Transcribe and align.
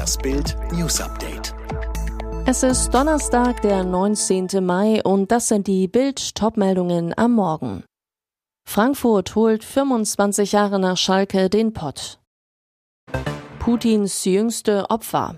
Das 0.00 0.16
Bild 0.16 0.56
News 0.72 0.98
Update. 0.98 1.54
Es 2.46 2.62
ist 2.62 2.88
Donnerstag, 2.94 3.60
der 3.60 3.84
19. 3.84 4.48
Mai 4.64 5.02
und 5.04 5.30
das 5.30 5.48
sind 5.48 5.66
die 5.66 5.88
Bild 5.88 6.34
Topmeldungen 6.34 7.12
am 7.18 7.32
Morgen. 7.32 7.84
Frankfurt 8.66 9.34
holt 9.34 9.62
25 9.62 10.52
Jahre 10.52 10.78
nach 10.78 10.96
Schalke 10.96 11.50
den 11.50 11.74
Pott. 11.74 12.18
Putins 13.58 14.24
jüngste 14.24 14.88
Opfer. 14.88 15.36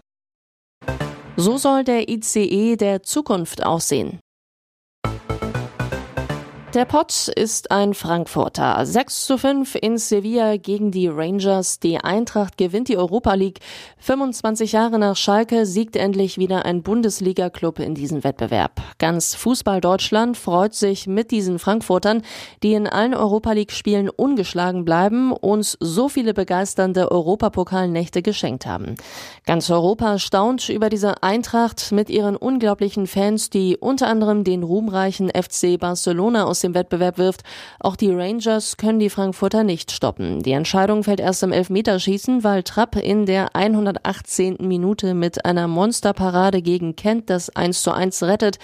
So 1.37 1.59
soll 1.59 1.83
der 1.83 2.09
ICE 2.09 2.77
der 2.77 3.03
Zukunft 3.03 3.67
aussehen. 3.67 4.21
Der 6.75 6.87
Pott 6.87 7.29
ist 7.29 7.71
ein 7.71 7.93
Frankfurter. 7.93 8.87
6 8.87 9.27
zu 9.27 9.37
5 9.37 9.75
in 9.75 9.99
Sevilla 9.99 10.57
gegen 10.57 10.91
die 10.91 11.07
Rangers. 11.07 11.81
Die 11.81 11.99
Eintracht 11.99 12.57
gewinnt 12.57 12.89
die 12.89 12.97
Europa 12.97 13.35
League. 13.35 13.61
25 13.99 14.73
Jahre 14.73 14.99
nach 14.99 15.15
Schalke 15.17 15.67
siegt 15.67 15.97
endlich 15.97 16.39
wieder 16.39 16.65
ein 16.65 16.83
Bundesliga-Club 16.83 17.79
in 17.79 17.95
diesem 17.95 18.25
Wettbewerb. 18.25 18.81
Ganz 18.97 19.35
Fußball 19.35 19.83
Deutschland 19.83 20.39
freut 20.39 20.73
sich 20.73 21.07
mit 21.07 21.31
diesen 21.31 21.59
Frankfurtern, 21.59 22.23
die 22.63 22.73
in 22.73 22.87
allen 22.87 23.13
Europa 23.13 23.53
League-Spielen 23.53 24.09
ungeschlagen 24.09 24.87
bleiben, 24.87 25.33
uns 25.33 25.77
so 25.79 26.09
viele 26.09 26.33
begeisternde 26.33 27.13
Europapokalnächte 27.13 28.23
geschenkt 28.23 28.65
haben. 28.65 28.95
Ganz 29.45 29.69
Europa 29.69 30.19
staunt 30.19 30.71
über 30.71 30.89
diese 30.89 31.23
Eintracht 31.23 31.93
mit 31.93 32.09
ihren 32.09 32.35
unglaublichen 32.35 33.07
Fans, 33.07 33.51
die 33.51 33.77
unter 33.77 34.07
anderem 34.07 34.43
den 34.43 34.63
ruhmreichen 34.63 35.29
FC 35.29 35.79
Barcelona 35.79 36.45
aus 36.47 36.62
dem 36.63 36.75
Wettbewerb 36.75 37.19
wirft. 37.19 37.43
Auch 37.81 37.97
die 37.97 38.11
Rangers 38.11 38.77
können 38.77 38.99
die 38.99 39.11
Frankfurter 39.11 39.65
nicht 39.65 39.93
stoppen. 39.93 40.43
Die 40.43 40.53
Entscheidung 40.53 41.05
fällt 41.05 41.21
erst 41.21 41.43
im 41.43 41.53
Elfmeterschießen, 41.53 42.45
weil 42.45 42.63
Trapp 42.63 42.97
in 42.97 43.27
der 43.27 43.55
118. 43.55 44.57
Minute 44.61 45.15
mit 45.15 45.45
einer 45.45 45.69
Monsterparade 45.69 46.63
gegen 46.63 46.97
Kent 46.97 47.31
das 47.31 47.51
1 47.51 47.83
zu 47.83 47.93
1 47.93 48.23
rettet, 48.23 48.59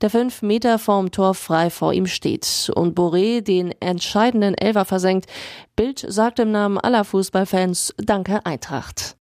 der 0.00 0.10
fünf 0.10 0.42
Meter 0.42 0.78
vorm 0.78 1.10
Tor 1.10 1.34
frei 1.34 1.70
vor 1.70 1.92
ihm 1.92 2.06
steht 2.06 2.70
und 2.74 2.96
Boré 2.96 3.40
den 3.40 3.74
entscheidenden 3.80 4.54
Elfer 4.54 4.84
versenkt. 4.84 5.26
Bild 5.76 6.04
sagt 6.06 6.38
im 6.38 6.50
Namen 6.50 6.78
aller 6.78 7.04
Fußballfans 7.04 7.94
Danke 7.98 8.44
Eintracht. 8.44 9.16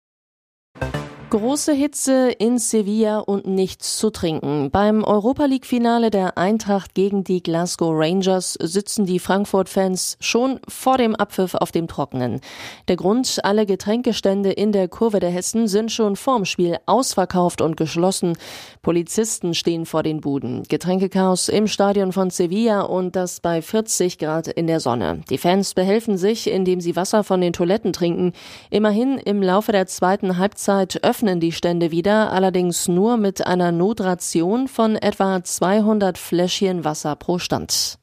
Große 1.36 1.74
Hitze 1.74 2.30
in 2.30 2.58
Sevilla 2.58 3.18
und 3.18 3.46
nichts 3.46 3.98
zu 3.98 4.08
trinken. 4.08 4.70
Beim 4.70 5.04
Europa 5.04 5.44
League 5.44 5.66
Finale 5.66 6.08
der 6.08 6.38
Eintracht 6.38 6.94
gegen 6.94 7.24
die 7.24 7.42
Glasgow 7.42 7.92
Rangers 7.94 8.54
sitzen 8.58 9.04
die 9.04 9.18
Frankfurt-Fans 9.18 10.16
schon 10.18 10.60
vor 10.66 10.96
dem 10.96 11.14
Abpfiff 11.14 11.54
auf 11.54 11.72
dem 11.72 11.88
Trockenen. 11.88 12.40
Der 12.88 12.96
Grund, 12.96 13.40
alle 13.42 13.66
Getränkestände 13.66 14.50
in 14.50 14.72
der 14.72 14.88
Kurve 14.88 15.20
der 15.20 15.28
Hessen 15.28 15.68
sind 15.68 15.92
schon 15.92 16.16
vorm 16.16 16.46
Spiel 16.46 16.78
ausverkauft 16.86 17.60
und 17.60 17.76
geschlossen. 17.76 18.38
Polizisten 18.80 19.52
stehen 19.52 19.84
vor 19.84 20.02
den 20.02 20.22
Buden. 20.22 20.62
Getränkekaos 20.62 21.50
im 21.50 21.66
Stadion 21.66 22.12
von 22.12 22.30
Sevilla 22.30 22.80
und 22.80 23.14
das 23.14 23.40
bei 23.40 23.60
40 23.60 24.16
Grad 24.16 24.48
in 24.48 24.66
der 24.66 24.80
Sonne. 24.80 25.20
Die 25.28 25.36
Fans 25.36 25.74
behelfen 25.74 26.16
sich, 26.16 26.50
indem 26.50 26.80
sie 26.80 26.96
Wasser 26.96 27.24
von 27.24 27.42
den 27.42 27.52
Toiletten 27.52 27.92
trinken. 27.92 28.32
Immerhin 28.70 29.18
im 29.18 29.42
Laufe 29.42 29.72
der 29.72 29.86
zweiten 29.86 30.38
Halbzeit 30.38 31.04
öffnen 31.04 31.25
die 31.40 31.52
Stände 31.52 31.90
wieder, 31.90 32.32
allerdings 32.32 32.88
nur 32.88 33.16
mit 33.16 33.46
einer 33.46 33.72
Notration 33.72 34.68
von 34.68 34.96
etwa 34.96 35.42
200 35.42 36.16
Fläschchen 36.18 36.84
Wasser 36.84 37.16
pro 37.16 37.38
Stand. 37.38 37.98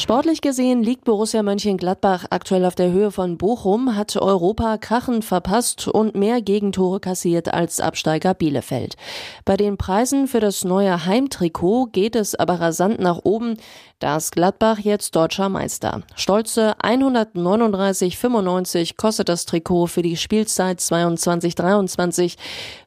Sportlich 0.00 0.40
gesehen 0.40 0.82
liegt 0.82 1.04
Borussia 1.04 1.42
Mönchengladbach 1.42 2.24
aktuell 2.30 2.64
auf 2.64 2.74
der 2.74 2.90
Höhe 2.90 3.10
von 3.10 3.36
Bochum, 3.36 3.96
hat 3.96 4.16
Europa 4.16 4.78
krachend 4.78 5.26
verpasst 5.26 5.88
und 5.88 6.14
mehr 6.14 6.40
Gegentore 6.40 7.00
kassiert 7.00 7.52
als 7.52 7.80
Absteiger 7.80 8.32
Bielefeld. 8.32 8.96
Bei 9.44 9.58
den 9.58 9.76
Preisen 9.76 10.26
für 10.26 10.40
das 10.40 10.64
neue 10.64 11.04
Heimtrikot 11.04 11.90
geht 11.92 12.16
es 12.16 12.34
aber 12.34 12.60
rasant 12.60 12.98
nach 12.98 13.18
oben. 13.24 13.58
Da 13.98 14.16
ist 14.16 14.32
Gladbach 14.32 14.78
jetzt 14.78 15.14
deutscher 15.14 15.50
Meister. 15.50 16.00
Stolze 16.16 16.78
139,95 16.78 18.96
kostet 18.96 19.28
das 19.28 19.44
Trikot 19.44 19.88
für 19.88 20.00
die 20.00 20.16
Spielzeit 20.16 20.78
22-23. 20.78 22.38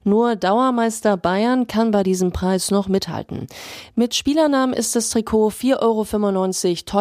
Nur 0.03 0.35
Dauermeister 0.35 1.17
Bayern 1.17 1.67
kann 1.67 1.91
bei 1.91 2.01
diesem 2.01 2.31
Preis 2.31 2.71
noch 2.71 2.87
mithalten. 2.87 3.45
Mit 3.93 4.15
Spielernamen 4.15 4.73
ist 4.73 4.95
das 4.95 5.11
Trikot 5.11 5.49
4,95 5.49 5.79
Euro 5.79 6.05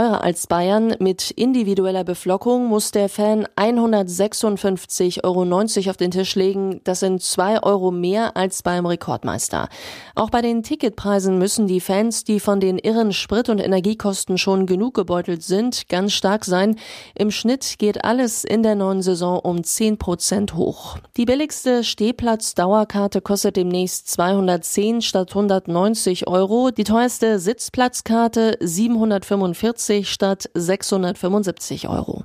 teurer 0.03 0.25
als 0.25 0.47
Bayern. 0.47 0.97
Mit 0.99 1.31
individueller 1.33 2.05
Beflockung 2.05 2.67
muss 2.67 2.91
der 2.91 3.09
Fan 3.09 3.47
156,90 3.57 5.25
Euro 5.25 5.43
auf 5.91 5.97
den 5.97 6.11
Tisch 6.11 6.35
legen. 6.35 6.81
Das 6.85 7.01
sind 7.01 7.23
2 7.23 7.63
Euro 7.63 7.91
mehr 7.91 8.37
als 8.37 8.63
beim 8.63 8.87
Rekordmeister. 8.87 9.69
Auch 10.15 10.31
bei 10.31 10.43
den 10.43 10.63
Ticketpreisen 10.63 11.39
müssen 11.39 11.67
die 11.67 11.81
Fans, 11.81 12.25
die 12.25 12.41
von 12.41 12.61
den 12.61 12.79
irren 12.79 13.13
Sprit- 13.13 13.49
und 13.49 13.59
Energie 13.59 13.83
Energiekosten 13.93 14.39
schon 14.39 14.67
genug 14.67 14.95
gebeutelt 14.95 15.43
sind, 15.43 15.89
ganz 15.89 16.13
stark 16.13 16.45
sein. 16.45 16.77
Im 17.15 17.31
Schnitt 17.31 17.75
geht 17.79 18.05
alles 18.05 18.45
in 18.45 18.63
der 18.63 18.75
neuen 18.75 19.03
Saison 19.03 19.39
um 19.39 19.65
10 19.65 19.99
Prozent 19.99 20.55
hoch. 20.55 20.99
Die 21.17 21.25
billigste 21.25 21.85
Stehplatz-Dauerkarte 21.85 23.21
kostet 23.21 23.57
demnächst 23.57 24.09
210 24.09 25.03
statt 25.03 25.31
190 25.31 26.27
Euro. 26.29 26.71
Die 26.71 26.85
teuerste 26.85 27.39
Sitzplatzkarte 27.39 28.57
745 28.61 29.92
statt 30.01 30.51
675 30.55 31.89
Euro. 31.89 32.25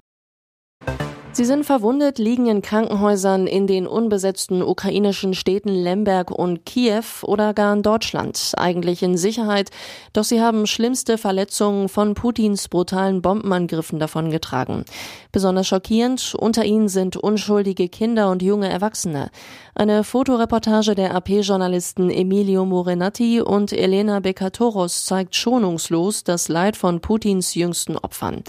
Sie 1.37 1.45
sind 1.45 1.65
verwundet, 1.67 2.17
liegen 2.17 2.47
in 2.47 2.63
Krankenhäusern 2.63 3.45
in 3.45 3.67
den 3.67 3.85
unbesetzten 3.85 4.63
ukrainischen 4.63 5.35
Städten 5.35 5.69
Lemberg 5.69 6.31
und 6.31 6.65
Kiew 6.65 7.03
oder 7.21 7.53
gar 7.53 7.75
in 7.75 7.83
Deutschland, 7.83 8.53
eigentlich 8.57 9.03
in 9.03 9.17
Sicherheit, 9.17 9.69
doch 10.13 10.23
sie 10.23 10.41
haben 10.41 10.65
schlimmste 10.65 11.19
Verletzungen 11.19 11.89
von 11.89 12.15
Putins 12.15 12.69
brutalen 12.69 13.21
Bombenangriffen 13.21 13.99
davongetragen. 13.99 14.83
Besonders 15.31 15.67
schockierend, 15.67 16.33
unter 16.33 16.65
ihnen 16.65 16.89
sind 16.89 17.17
unschuldige 17.17 17.87
Kinder 17.87 18.31
und 18.31 18.41
junge 18.41 18.69
Erwachsene. 18.69 19.29
Eine 19.75 20.03
Fotoreportage 20.03 20.95
der 20.95 21.13
AP-Journalisten 21.13 22.09
Emilio 22.09 22.65
Morenati 22.65 23.41
und 23.41 23.73
Elena 23.73 24.21
Bekatoros 24.21 25.05
zeigt 25.05 25.35
schonungslos 25.35 26.23
das 26.23 26.47
Leid 26.47 26.75
von 26.75 26.99
Putins 26.99 27.53
jüngsten 27.53 27.95
Opfern. 27.95 28.41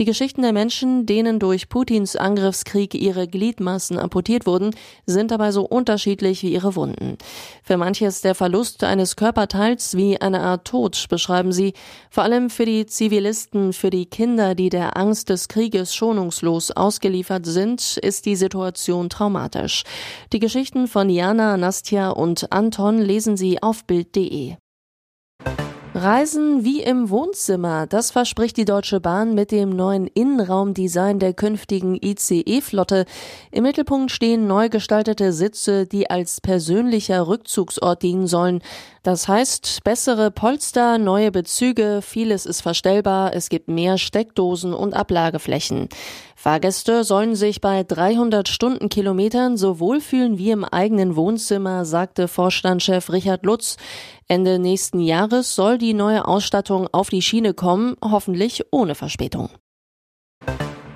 Die 0.00 0.04
Geschichten 0.04 0.42
der 0.42 0.52
Menschen, 0.52 1.06
denen 1.06 1.38
durch 1.38 1.68
Putins 1.68 2.16
Angriffskrieg 2.24 2.94
ihre 2.94 3.28
Gliedmaßen 3.28 3.98
amputiert 3.98 4.46
wurden, 4.46 4.74
sind 5.06 5.30
dabei 5.30 5.52
so 5.52 5.62
unterschiedlich 5.62 6.42
wie 6.42 6.52
ihre 6.52 6.74
Wunden. 6.74 7.18
Für 7.62 7.76
manche 7.76 8.06
ist 8.06 8.24
der 8.24 8.34
Verlust 8.34 8.82
eines 8.82 9.14
Körperteils 9.14 9.96
wie 9.96 10.20
eine 10.20 10.40
Art 10.40 10.66
Tod, 10.66 11.06
beschreiben 11.08 11.52
sie, 11.52 11.74
vor 12.10 12.24
allem 12.24 12.50
für 12.50 12.64
die 12.64 12.86
Zivilisten, 12.86 13.72
für 13.72 13.90
die 13.90 14.06
Kinder, 14.06 14.54
die 14.54 14.70
der 14.70 14.96
Angst 14.96 15.28
des 15.28 15.48
Krieges 15.48 15.94
schonungslos 15.94 16.70
ausgeliefert 16.70 17.46
sind, 17.46 17.98
ist 17.98 18.26
die 18.26 18.36
Situation 18.36 19.08
traumatisch. 19.08 19.84
Die 20.32 20.40
Geschichten 20.40 20.88
von 20.88 21.08
Jana, 21.10 21.56
Nastja 21.56 22.10
und 22.10 22.52
Anton 22.52 22.98
lesen 22.98 23.36
Sie 23.36 23.62
auf 23.62 23.84
Bild.de. 23.84 24.56
Reisen 25.96 26.64
wie 26.64 26.82
im 26.82 27.08
Wohnzimmer, 27.08 27.86
das 27.86 28.10
verspricht 28.10 28.56
die 28.56 28.64
Deutsche 28.64 28.98
Bahn 28.98 29.32
mit 29.32 29.52
dem 29.52 29.70
neuen 29.70 30.08
Innenraumdesign 30.08 31.20
der 31.20 31.34
künftigen 31.34 31.94
ICE-Flotte. 31.94 33.04
Im 33.52 33.62
Mittelpunkt 33.62 34.10
stehen 34.10 34.48
neu 34.48 34.68
gestaltete 34.68 35.32
Sitze, 35.32 35.86
die 35.86 36.10
als 36.10 36.40
persönlicher 36.40 37.28
Rückzugsort 37.28 38.02
dienen 38.02 38.26
sollen. 38.26 38.60
Das 39.04 39.28
heißt, 39.28 39.84
bessere 39.84 40.32
Polster, 40.32 40.98
neue 40.98 41.30
Bezüge, 41.30 42.00
vieles 42.02 42.44
ist 42.44 42.62
verstellbar, 42.62 43.32
es 43.32 43.48
gibt 43.48 43.68
mehr 43.68 43.96
Steckdosen 43.96 44.74
und 44.74 44.94
Ablageflächen. 44.94 45.88
Fahrgäste 46.36 47.04
sollen 47.04 47.34
sich 47.34 47.60
bei 47.60 47.84
300 47.84 48.48
Stundenkilometern 48.48 49.56
so 49.56 49.80
wohlfühlen 49.80 50.38
wie 50.38 50.50
im 50.50 50.64
eigenen 50.64 51.16
Wohnzimmer, 51.16 51.84
sagte 51.84 52.28
Vorstandschef 52.28 53.10
Richard 53.10 53.44
Lutz. 53.44 53.76
Ende 54.28 54.58
nächsten 54.58 55.00
Jahres 55.00 55.54
soll 55.54 55.78
die 55.78 55.94
neue 55.94 56.26
Ausstattung 56.26 56.88
auf 56.92 57.10
die 57.10 57.22
Schiene 57.22 57.54
kommen, 57.54 57.96
hoffentlich 58.02 58.64
ohne 58.70 58.94
Verspätung. 58.94 59.48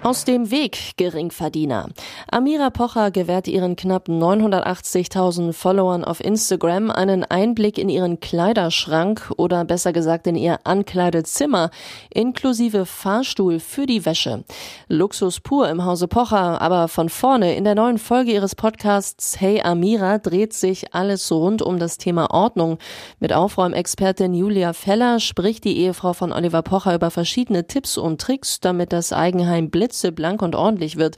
Aus 0.04 0.24
dem 0.24 0.52
Weg, 0.52 0.92
Geringverdiener. 0.96 1.88
Amira 2.30 2.70
Pocher 2.70 3.10
gewährt 3.10 3.48
ihren 3.48 3.74
knapp 3.74 4.08
980.000 4.08 5.52
Followern 5.52 6.04
auf 6.04 6.24
Instagram 6.24 6.92
einen 6.92 7.24
Einblick 7.24 7.78
in 7.78 7.88
ihren 7.88 8.20
Kleiderschrank 8.20 9.32
oder 9.36 9.64
besser 9.64 9.92
gesagt 9.92 10.28
in 10.28 10.36
ihr 10.36 10.60
Ankleidezimmer, 10.62 11.70
inklusive 12.10 12.86
Fahrstuhl 12.86 13.58
für 13.58 13.86
die 13.86 14.06
Wäsche. 14.06 14.44
Luxus 14.86 15.40
pur 15.40 15.68
im 15.68 15.84
Hause 15.84 16.06
Pocher, 16.06 16.62
aber 16.62 16.86
von 16.86 17.08
vorne 17.08 17.56
in 17.56 17.64
der 17.64 17.74
neuen 17.74 17.98
Folge 17.98 18.30
ihres 18.30 18.54
Podcasts 18.54 19.40
Hey 19.40 19.62
Amira 19.62 20.18
dreht 20.18 20.52
sich 20.54 20.94
alles 20.94 21.30
rund 21.32 21.60
um 21.60 21.80
das 21.80 21.98
Thema 21.98 22.30
Ordnung. 22.30 22.78
Mit 23.18 23.32
Aufräumexpertin 23.32 24.32
Julia 24.32 24.74
Feller 24.74 25.18
spricht 25.18 25.64
die 25.64 25.76
Ehefrau 25.78 26.12
von 26.12 26.32
Oliver 26.32 26.62
Pocher 26.62 26.94
über 26.94 27.10
verschiedene 27.10 27.66
Tipps 27.66 27.98
und 27.98 28.20
Tricks, 28.20 28.60
damit 28.60 28.92
das 28.92 29.12
Eigenheim 29.12 29.70
blitzt 29.70 29.88
blitzeblank 29.88 30.43
und 30.43 30.55
ordentlich 30.55 30.96
wird. 30.96 31.17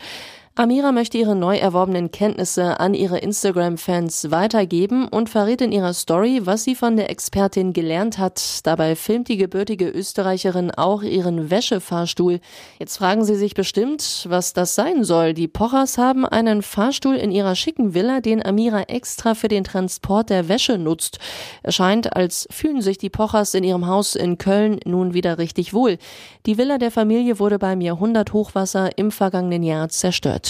Amira 0.56 0.90
möchte 0.90 1.16
ihre 1.16 1.36
neu 1.36 1.56
erworbenen 1.56 2.10
Kenntnisse 2.10 2.80
an 2.80 2.92
ihre 2.92 3.18
Instagram-Fans 3.18 4.32
weitergeben 4.32 5.06
und 5.06 5.30
verrät 5.30 5.62
in 5.62 5.70
ihrer 5.70 5.94
Story, 5.94 6.40
was 6.42 6.64
sie 6.64 6.74
von 6.74 6.96
der 6.96 7.08
Expertin 7.08 7.72
gelernt 7.72 8.18
hat. 8.18 8.66
Dabei 8.66 8.96
filmt 8.96 9.28
die 9.28 9.36
gebürtige 9.36 9.88
Österreicherin 9.88 10.72
auch 10.72 11.02
ihren 11.02 11.50
Wäschefahrstuhl. 11.50 12.40
Jetzt 12.80 12.98
fragen 12.98 13.24
Sie 13.24 13.36
sich 13.36 13.54
bestimmt, 13.54 14.26
was 14.28 14.52
das 14.52 14.74
sein 14.74 15.04
soll. 15.04 15.34
Die 15.34 15.46
Pochers 15.48 15.98
haben 15.98 16.26
einen 16.26 16.62
Fahrstuhl 16.62 17.14
in 17.14 17.30
ihrer 17.30 17.54
schicken 17.54 17.94
Villa, 17.94 18.20
den 18.20 18.44
Amira 18.44 18.82
extra 18.82 19.36
für 19.36 19.48
den 19.48 19.62
Transport 19.64 20.30
der 20.30 20.48
Wäsche 20.48 20.78
nutzt. 20.78 21.20
Es 21.62 21.76
scheint, 21.76 22.16
als 22.16 22.48
fühlen 22.50 22.82
sich 22.82 22.98
die 22.98 23.08
Pochers 23.08 23.54
in 23.54 23.62
ihrem 23.62 23.86
Haus 23.86 24.16
in 24.16 24.36
Köln 24.36 24.80
nun 24.84 25.14
wieder 25.14 25.38
richtig 25.38 25.72
wohl. 25.72 25.96
Die 26.44 26.58
Villa 26.58 26.76
der 26.78 26.90
Familie 26.90 27.38
wurde 27.38 27.60
beim 27.60 27.80
Jahrhundert-Hochwasser 27.80 28.98
im 28.98 29.12
vergangenen 29.12 29.62
Jahr 29.62 29.88
zerstört. 29.88 30.49